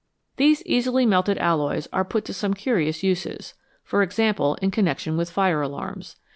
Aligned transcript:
These 0.37 0.63
easily 0.65 1.05
melted 1.05 1.37
alloys 1.37 1.87
are 1.93 2.03
put 2.03 2.25
to 2.25 2.33
some 2.33 2.55
curious 2.55 3.03
uses; 3.03 3.53
for 3.83 4.01
example, 4.01 4.55
in 4.55 4.71
connection 4.71 5.15
with 5.15 5.29
fire 5.29 5.61
alarms. 5.61 6.15